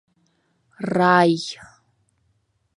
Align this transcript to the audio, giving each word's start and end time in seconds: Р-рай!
Р-рай! 0.87 1.37